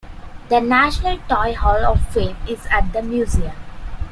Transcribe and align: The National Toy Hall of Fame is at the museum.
The 0.49 0.59
National 0.59 1.19
Toy 1.29 1.53
Hall 1.53 1.85
of 1.85 2.03
Fame 2.11 2.35
is 2.49 2.65
at 2.71 2.91
the 2.91 3.03
museum. 3.03 3.53